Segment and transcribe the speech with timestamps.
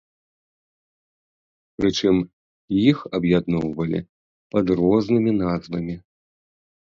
[1.81, 2.15] Прычым,
[2.89, 4.01] іх аб'ядноўвалі
[4.57, 5.95] пад рознымі назвамі.